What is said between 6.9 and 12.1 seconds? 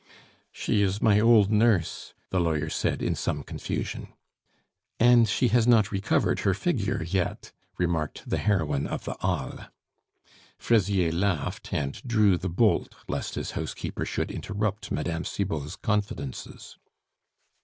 yet," remarked the heroine of the Halles. Fraisier laughed, and